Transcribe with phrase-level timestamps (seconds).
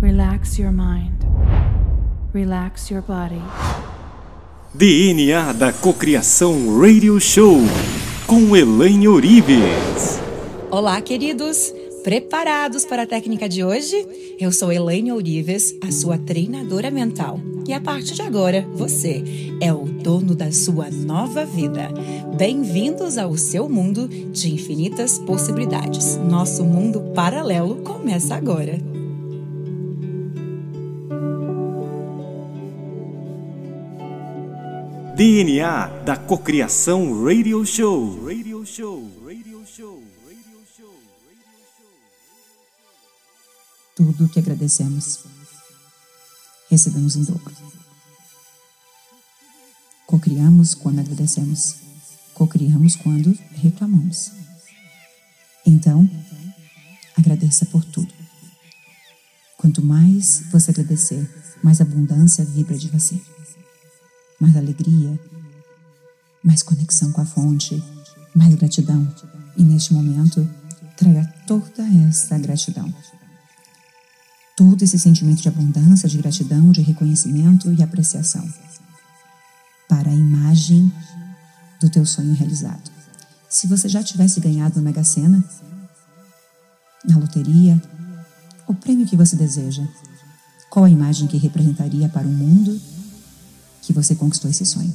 [0.00, 1.26] Relax your mind.
[2.32, 3.42] Relax your body.
[4.72, 7.58] DNA da Cocriação Radio Show
[8.26, 10.18] com Elaine Orives.
[10.70, 11.74] Olá, queridos!
[12.02, 14.34] Preparados para a técnica de hoje?
[14.40, 17.38] Eu sou Elaine Orives, a sua treinadora mental.
[17.68, 19.22] E a partir de agora, você
[19.60, 21.90] é o dono da sua nova vida.
[22.38, 26.16] Bem-vindos ao seu mundo de infinitas possibilidades.
[26.16, 28.89] Nosso mundo paralelo começa agora.
[35.20, 38.24] DNA da Cocriação Radio Show.
[38.24, 39.02] Radio Show.
[39.26, 40.02] Radio Show.
[40.26, 40.94] Radio Show.
[43.94, 45.18] Tudo que agradecemos,
[46.70, 47.54] recebemos em dobro.
[50.06, 51.76] Cocriamos quando agradecemos.
[52.32, 54.32] Cocriamos quando reclamamos.
[55.66, 56.08] Então,
[57.14, 58.14] agradeça por tudo.
[59.58, 61.28] Quanto mais você agradecer,
[61.62, 63.20] mais abundância vibra de você
[64.40, 65.20] mais alegria,
[66.42, 67.82] mais conexão com a fonte,
[68.34, 69.06] mais gratidão.
[69.56, 70.48] E neste momento,
[70.96, 72.92] traga toda essa gratidão.
[74.56, 78.48] Todo esse sentimento de abundância, de gratidão, de reconhecimento e apreciação
[79.88, 80.92] para a imagem
[81.80, 82.90] do teu sonho realizado.
[83.48, 85.42] Se você já tivesse ganhado na Mega Sena,
[87.04, 87.82] na loteria,
[88.66, 89.82] o prêmio que você deseja,
[90.68, 92.80] qual a imagem que representaria para o mundo
[93.82, 94.92] que você conquistou esse sonho.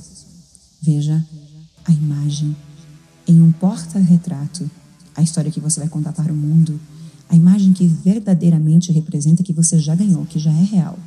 [0.81, 1.25] Veja
[1.85, 2.55] a imagem
[3.27, 4.69] em um porta-retrato,
[5.15, 6.79] a história que você vai contar para o mundo,
[7.29, 10.97] a imagem que verdadeiramente representa que você já ganhou, que já é real.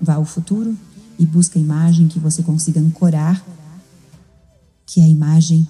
[0.00, 0.76] Vá ao futuro
[1.18, 3.44] e busque a imagem que você consiga ancorar,
[4.86, 5.68] que é a imagem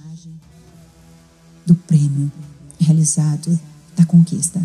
[1.66, 2.30] do prêmio
[2.78, 3.58] realizado,
[3.96, 4.60] da conquista.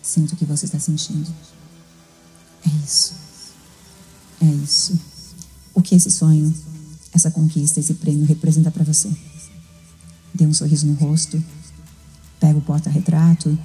[0.00, 1.30] Sinto o que você está sentindo.
[2.64, 3.21] É isso.
[4.42, 4.98] É isso.
[5.72, 6.52] O que esse sonho,
[7.12, 9.08] essa conquista, esse prêmio representa para você?
[10.34, 11.42] Dê um sorriso no rosto,
[12.40, 13.56] pega o porta-retrato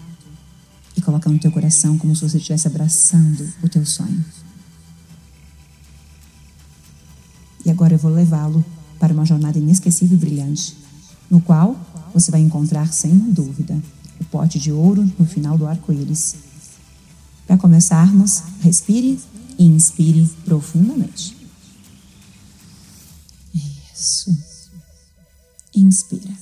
[0.95, 4.23] e coloca no teu coração como se você estivesse abraçando o teu sonho.
[7.65, 8.63] E agora eu vou levá-lo
[8.99, 10.77] para uma jornada inesquecível e brilhante,
[11.29, 11.75] no qual
[12.13, 13.81] você vai encontrar, sem dúvida,
[14.19, 16.35] o pote de ouro no final do arco-íris.
[17.47, 19.19] Para começarmos, respire
[19.57, 21.35] inspire profundamente.
[23.93, 24.31] Isso.
[25.73, 26.37] Inspira.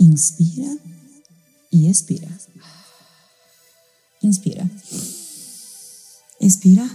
[0.00, 0.78] Inspira
[1.72, 2.28] e expira.
[4.22, 4.70] Inspira.
[6.40, 6.90] Expira.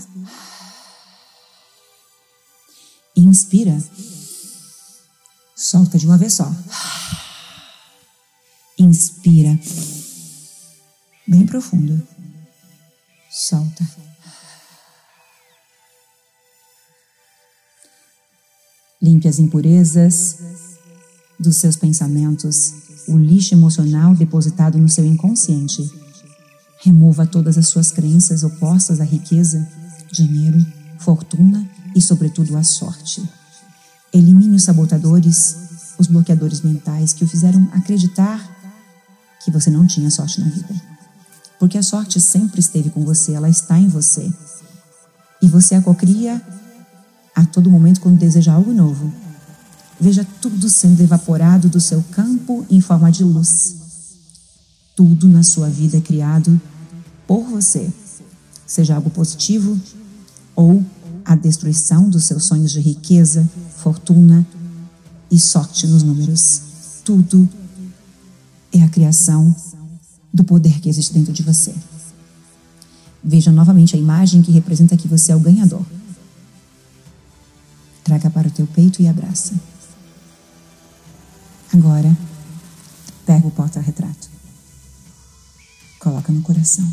[3.15, 3.83] Inspira.
[5.55, 6.51] Solta de uma vez só.
[8.79, 9.59] Inspira.
[11.27, 12.05] Bem profundo
[13.33, 13.83] solta.
[19.01, 20.37] Limpe as impurezas
[21.39, 22.73] dos seus pensamentos,
[23.07, 25.83] o lixo emocional depositado no seu inconsciente.
[26.81, 29.67] Remova todas as suas crenças opostas à riqueza,
[30.11, 30.63] dinheiro,
[30.99, 33.27] fortuna e, sobretudo, à sorte.
[34.13, 35.57] Elimine os sabotadores,
[35.97, 38.51] os bloqueadores mentais que o fizeram acreditar
[39.43, 40.92] que você não tinha sorte na vida.
[41.59, 44.31] Porque a sorte sempre esteve com você, ela está em você.
[45.41, 46.41] E você a cocria
[47.35, 49.11] a todo momento quando deseja algo novo.
[49.99, 53.75] Veja tudo sendo evaporado do seu campo em forma de luz.
[54.95, 56.59] Tudo na sua vida é criado
[57.25, 57.91] por você,
[58.67, 59.79] seja algo positivo
[60.55, 60.83] ou
[61.25, 64.45] a destruição dos seus sonhos de riqueza, fortuna
[65.31, 66.61] e sorte nos números.
[67.03, 67.47] Tudo
[68.71, 69.55] é a criação
[70.33, 71.73] do poder que existe dentro de você.
[73.23, 75.85] Veja novamente a imagem que representa que você é o ganhador.
[78.03, 79.53] Traga para o teu peito e abraça.
[81.71, 82.15] Agora,
[83.25, 84.29] pega o porta-retrato.
[85.99, 86.91] Coloca no coração.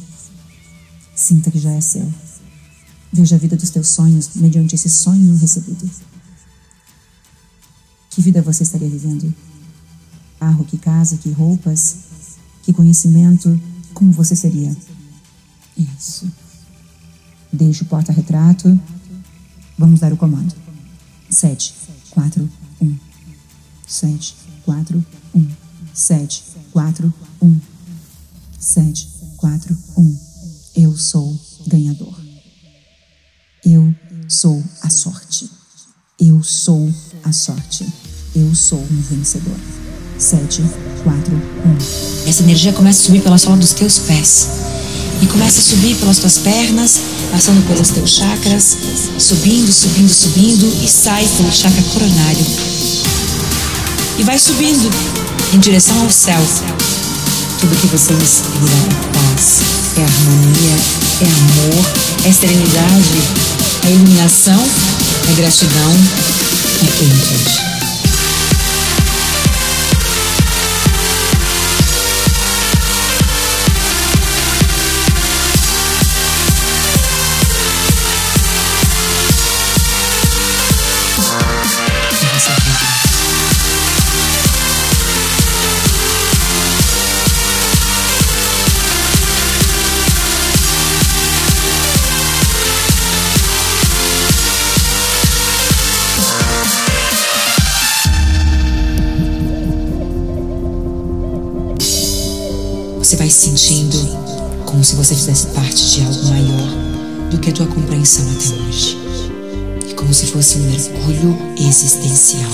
[1.17, 2.13] Sinta que já é seu.
[3.13, 5.91] Veja a vida dos teus sonhos mediante esse sonho recebido.
[8.11, 9.35] Que vida você estaria vivendo?
[10.39, 12.10] Carro, que casa, que roupas,
[12.63, 13.61] que conhecimento,
[13.95, 14.77] como você seria?
[15.77, 16.31] Isso.
[17.53, 18.79] Deixe o porta-retrato.
[19.79, 20.55] Vamos dar o comando.
[21.29, 21.75] Sete,
[22.11, 22.49] quatro,
[22.81, 22.97] um.
[23.87, 25.05] Sete, quatro,
[25.35, 25.49] um.
[25.95, 27.59] Sete, quatro, um.
[28.59, 30.19] Sete, quatro, um.
[30.77, 32.19] Eu sou ganhador.
[33.65, 33.95] Eu
[34.29, 35.51] sou a sorte.
[36.19, 36.93] Eu sou
[37.25, 37.87] a sorte.
[38.35, 39.90] Eu sou um vencedor.
[40.21, 40.63] Sete,
[41.03, 42.29] quatro, um.
[42.29, 44.49] Essa energia começa a subir pela sola dos teus pés.
[45.23, 47.01] E começa a subir pelas tuas pernas,
[47.33, 48.77] passando pelos teus chakras,
[49.19, 52.47] subindo, subindo, subindo e sai pelo chakra coronário.
[54.19, 54.91] E vai subindo
[55.55, 56.41] em direção ao céu.
[57.59, 59.61] Tudo que você inspira é paz,
[59.97, 60.77] é harmonia,
[61.23, 61.87] é amor,
[62.27, 64.63] é serenidade, é iluminação,
[65.31, 65.93] é gratidão,
[66.83, 67.70] é plenitude.
[103.11, 103.99] Você vai se sentindo
[104.65, 106.69] como se você fizesse parte de algo maior
[107.29, 108.97] do que a tua compreensão até hoje.
[109.85, 112.49] E como se fosse um mergulho existencial.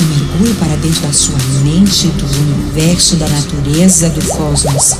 [0.00, 4.96] Um mergulho para dentro da sua mente, do universo, da natureza, do cosmos,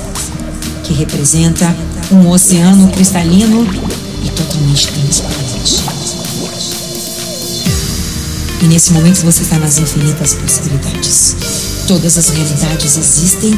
[0.85, 1.75] que representa
[2.09, 3.67] um oceano cristalino
[4.23, 5.83] e totalmente transparente.
[8.61, 11.70] E nesse momento você está nas infinitas possibilidades.
[11.87, 13.53] Todas as realidades existem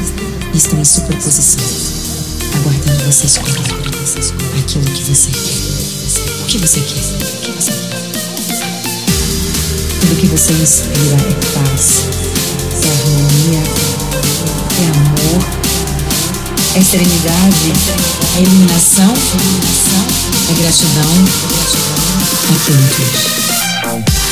[0.54, 1.64] e estão em superposição,
[2.56, 3.60] aguardando você escolher
[4.60, 5.64] aquilo que você quer.
[6.42, 7.04] O que você quer?
[7.04, 8.02] O que você quer?
[10.02, 11.86] Tudo que você inspira é paz,
[12.82, 13.64] é harmonia,
[14.80, 15.42] é amor,
[16.76, 17.74] é serenidade,
[18.36, 19.14] é iluminação,
[20.50, 21.14] é gratidão,
[22.50, 24.23] é plenitude.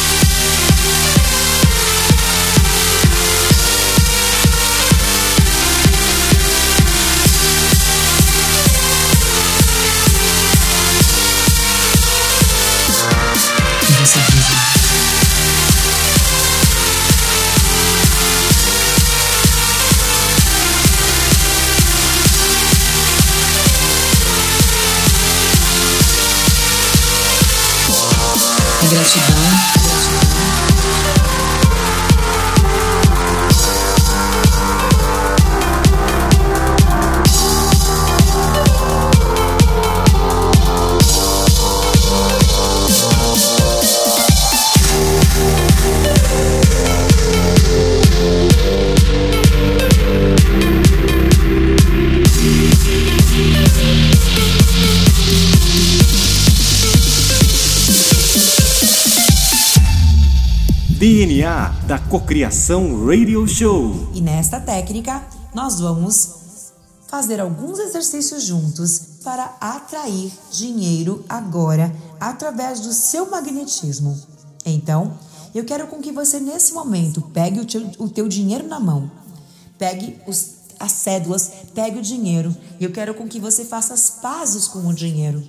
[61.91, 64.11] Da Cocriação Radio Show.
[64.13, 66.29] E nesta técnica, nós vamos
[67.05, 74.17] fazer alguns exercícios juntos para atrair dinheiro agora através do seu magnetismo.
[74.65, 75.19] Então,
[75.53, 79.11] eu quero com que você nesse momento pegue o teu, o teu dinheiro na mão,
[79.77, 84.09] pegue os, as cédulas, pegue o dinheiro e eu quero com que você faça as
[84.09, 85.43] pazes com o dinheiro.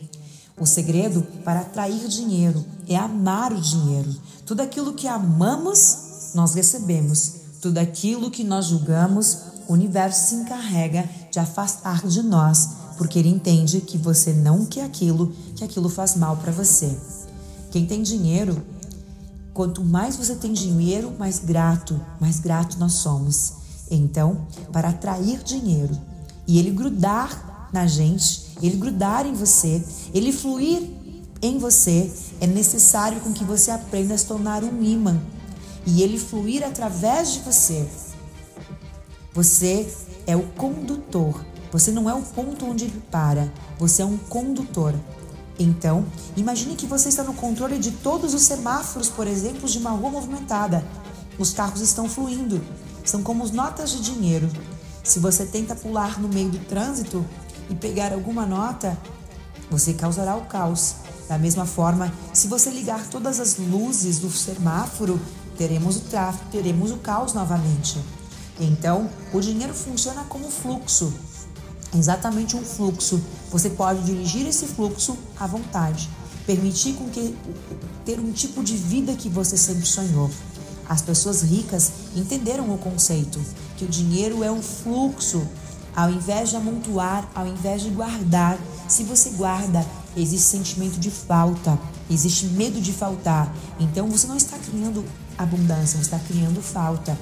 [0.59, 4.13] O segredo para atrair dinheiro é amar o dinheiro.
[4.45, 7.35] Tudo aquilo que amamos, nós recebemos.
[7.61, 9.39] Tudo aquilo que nós julgamos,
[9.69, 12.69] o universo se encarrega de afastar de nós,
[12.99, 16.97] porque ele entende que você não quer aquilo, que aquilo faz mal para você.
[17.71, 18.63] Quem tem dinheiro,
[19.55, 23.55] quanto mais você tem dinheiro, mais grato, mais grato nós somos.
[23.91, 25.97] Então, para atrair dinheiro
[26.47, 30.83] e ele grudar na gente, ele grudar em você, ele fluir
[31.41, 35.21] em você, é necessário com que você aprenda a se tornar um imã
[35.87, 37.89] e ele fluir através de você.
[39.33, 39.93] Você
[40.27, 41.45] é o condutor.
[41.71, 43.53] Você não é o ponto onde ele para.
[43.79, 44.95] Você é um condutor.
[45.59, 46.05] Então,
[46.37, 50.11] imagine que você está no controle de todos os semáforos, por exemplo, de uma rua
[50.11, 50.85] movimentada.
[51.39, 52.61] Os carros estão fluindo.
[53.05, 54.49] São como notas de dinheiro.
[55.03, 57.25] Se você tenta pular no meio do trânsito,
[57.73, 58.97] e pegar alguma nota,
[59.71, 60.97] você causará o caos.
[61.29, 65.19] Da mesma forma, se você ligar todas as luzes do semáforo,
[65.57, 67.99] teremos o tráfego, teremos o caos novamente.
[68.61, 71.13] Então, o dinheiro funciona como fluxo.
[71.95, 73.21] Exatamente um fluxo.
[73.51, 76.09] Você pode dirigir esse fluxo à vontade,
[76.47, 77.37] permitir com que
[78.05, 80.31] ter um tipo de vida que você sempre sonhou.
[80.89, 83.41] As pessoas ricas entenderam o conceito
[83.77, 85.47] que o dinheiro é um fluxo
[85.95, 91.79] ao invés de amontoar, ao invés de guardar, se você guarda, existe sentimento de falta,
[92.11, 93.55] existe medo de faltar.
[93.79, 95.05] Então você não está criando
[95.43, 97.19] abundância, está criando falta.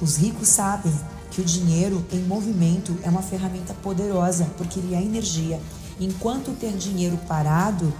[0.00, 0.92] Os ricos sabem
[1.30, 5.60] que o dinheiro em movimento é uma ferramenta poderosa, porque ele é energia.
[6.00, 7.92] Enquanto ter dinheiro parado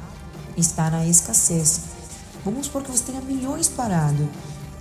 [0.56, 1.80] está na escassez.
[2.44, 4.28] Vamos supor que você tenha milhões parado.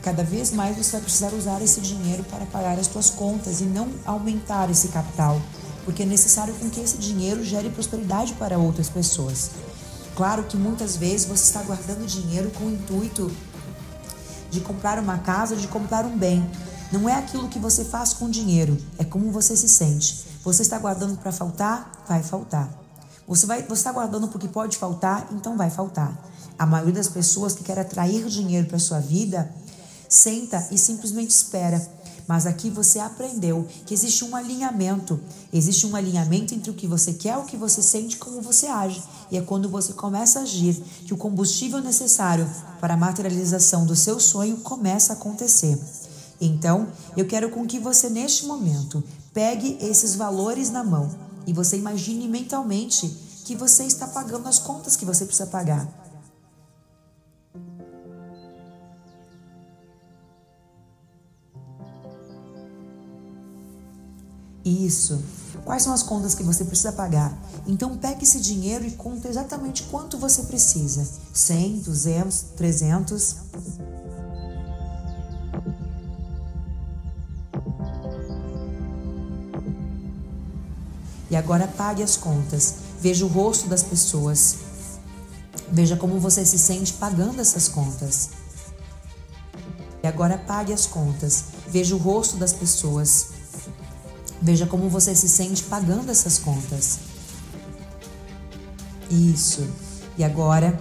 [0.02, 3.66] Cada vez mais você vai precisar usar esse dinheiro para pagar as suas contas e
[3.66, 5.42] não aumentar esse capital,
[5.84, 9.52] porque é necessário com que esse dinheiro gere prosperidade para outras pessoas.
[10.16, 13.30] Claro que muitas vezes você está guardando dinheiro com o intuito
[14.50, 16.50] de comprar uma casa, de comprar um bem.
[16.92, 20.26] Não é aquilo que você faz com dinheiro, é como você se sente.
[20.44, 22.04] Você está guardando para faltar?
[22.08, 22.70] Vai faltar.
[23.28, 26.18] Você vai, você está guardando porque pode faltar, então vai faltar.
[26.58, 29.54] A maioria das pessoas que quer atrair dinheiro para sua vida
[30.10, 31.80] senta e simplesmente espera.
[32.28, 35.20] Mas aqui você aprendeu que existe um alinhamento.
[35.52, 39.02] Existe um alinhamento entre o que você quer, o que você sente como você age.
[39.32, 40.76] E é quando você começa a agir
[41.06, 42.48] que o combustível necessário
[42.80, 45.80] para a materialização do seu sonho começa a acontecer.
[46.42, 51.10] Então, eu quero com que você, neste momento, pegue esses valores na mão
[51.46, 53.08] e você imagine mentalmente
[53.44, 55.88] que você está pagando as contas que você precisa pagar.
[64.64, 65.39] Isso.
[65.66, 67.38] Quais são as contas que você precisa pagar?
[67.68, 71.08] Então pegue esse dinheiro e conta exatamente quanto você precisa.
[71.34, 73.36] 100, 200, 300.
[81.30, 82.76] E agora pague as contas.
[83.00, 84.56] Veja o rosto das pessoas.
[85.72, 88.30] Veja como você se sente pagando essas contas.
[90.02, 91.44] E agora pague as contas.
[91.68, 93.39] Veja o rosto das pessoas.
[94.42, 97.00] Veja como você se sente pagando essas contas.
[99.10, 99.68] Isso.
[100.18, 100.80] E agora,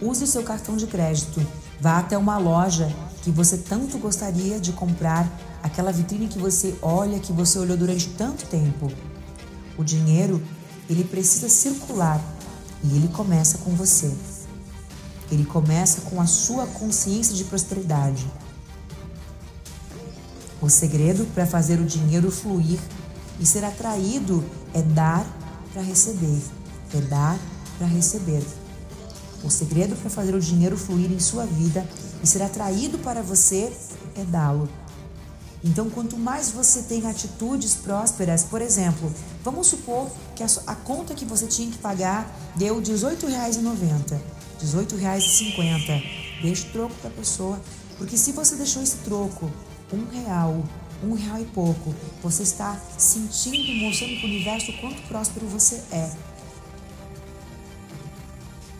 [0.00, 1.46] use o seu cartão de crédito.
[1.80, 2.92] Vá até uma loja
[3.22, 5.30] que você tanto gostaria de comprar,
[5.62, 8.90] aquela vitrine que você olha, que você olhou durante tanto tempo.
[9.76, 10.42] O dinheiro,
[10.88, 12.20] ele precisa circular
[12.84, 14.12] e ele começa com você.
[15.30, 18.24] Ele começa com a sua consciência de prosperidade.
[20.60, 22.78] O segredo para fazer o dinheiro fluir
[23.38, 25.26] e ser atraído é dar
[25.72, 26.40] para receber.
[26.94, 27.38] É dar
[27.76, 28.42] para receber.
[29.44, 31.86] O segredo para fazer o dinheiro fluir em sua vida
[32.22, 33.70] e ser atraído para você
[34.16, 34.68] é dá-lo.
[35.62, 41.14] Então, quanto mais você tem atitudes prósperas, por exemplo, vamos supor que a, a conta
[41.14, 44.20] que você tinha que pagar deu R$ 18,90, R$
[44.62, 46.02] 18,50.
[46.42, 47.60] Deixe o troco para a pessoa,
[47.98, 49.50] porque se você deixou esse troco
[49.92, 50.64] um real,
[51.02, 55.82] um real e pouco, você está sentindo, mostrando para o universo o quanto próspero você
[55.92, 56.10] é.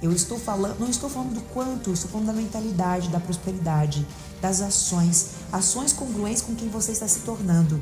[0.02, 4.06] Eu estou falando, não estou falando do quanto, estou falando da mentalidade, da prosperidade,
[4.40, 7.80] das ações, ações congruentes com quem você está se tornando.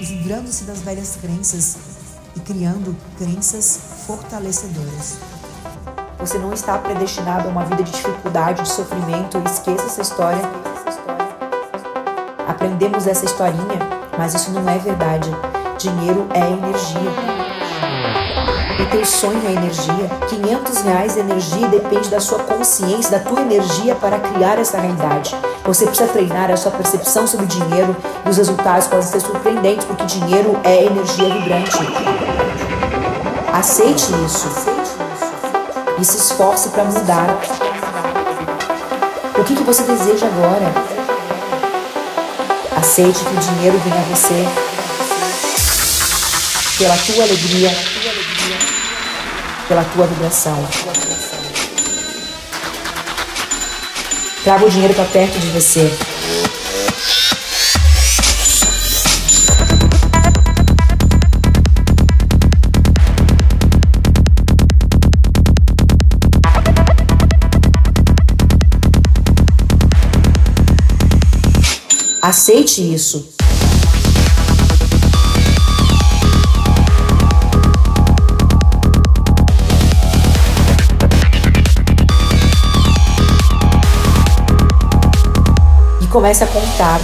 [0.00, 1.76] Livrando-se das velhas crenças
[2.36, 5.29] e criando crenças fortalecedoras.
[6.20, 9.42] Você não está predestinado a uma vida de dificuldade, de sofrimento.
[9.46, 10.42] Esqueça essa história.
[12.46, 13.78] Aprendemos essa historinha,
[14.18, 15.30] mas isso não é verdade.
[15.78, 17.10] Dinheiro é energia.
[18.78, 20.10] O teu sonho é energia.
[20.28, 25.34] 500 reais de energia depende da sua consciência, da tua energia para criar essa realidade.
[25.64, 27.96] Você precisa treinar a sua percepção sobre o dinheiro
[28.26, 31.78] e os resultados podem ser surpreendentes, porque dinheiro é energia vibrante.
[33.54, 34.79] Aceite isso
[36.00, 37.38] e se esforce para mudar.
[39.38, 40.72] O que, que você deseja agora?
[42.76, 44.48] Aceite que o dinheiro venha a você
[46.78, 47.70] pela tua alegria,
[49.68, 50.66] pela tua vibração.
[54.42, 55.92] Traga o dinheiro para perto de você.
[72.30, 73.28] Aceite isso.
[86.00, 87.00] E comece a contar.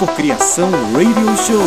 [0.00, 0.70] Cocriação.
[0.94, 1.60] Radio Show.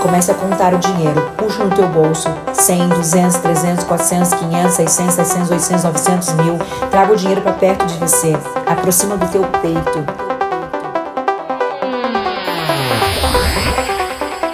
[0.00, 1.30] Comece a contar o dinheiro.
[1.36, 2.26] Puxa no teu bolso.
[2.54, 6.58] 100, 200, 300, 400, 500, 600, 700, 800, 900 mil.
[6.90, 8.34] Traga o dinheiro para perto de você.
[8.66, 10.06] Aproxima do teu peito.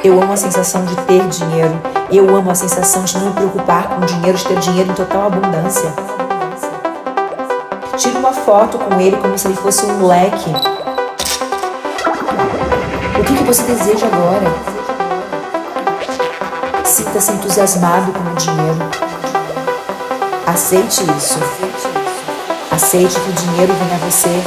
[0.03, 1.81] Eu amo a sensação de ter dinheiro.
[2.11, 5.29] Eu amo a sensação de não me preocupar com dinheiro, de ter dinheiro em total
[5.29, 5.93] abundância.
[7.97, 10.82] Tire uma foto com ele como se ele fosse um moleque.
[13.19, 14.47] O que, que você deseja agora?
[16.85, 18.79] Sinta-se entusiasmado com o dinheiro.
[20.47, 21.39] Aceite isso.
[22.71, 24.43] Aceite que o dinheiro venha a você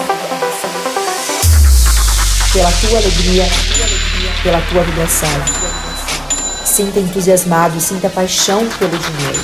[2.54, 3.46] pela tua alegria,
[4.42, 5.30] pela tua vibração.
[6.64, 9.40] Sinta entusiasmado, sinta paixão pelo dinheiro.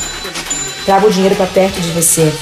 [0.85, 2.33] Traga o dinheiro para perto de você.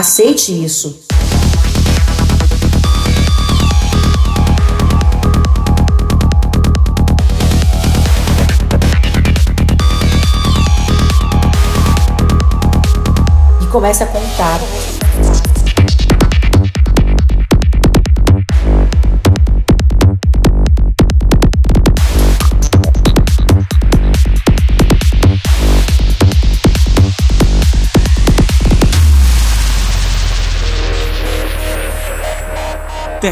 [0.00, 0.98] Aceite isso.
[13.60, 14.58] E comece a contar.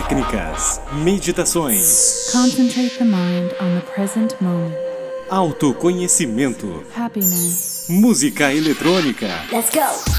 [0.03, 4.73] Técnicas, meditações, Concentrate the mind on the present moment.
[5.29, 7.87] autoconhecimento, Happiness.
[7.89, 10.13] música eletrônica, Let's go.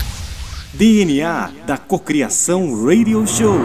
[0.74, 3.56] DNA da Cocriação Radio Show.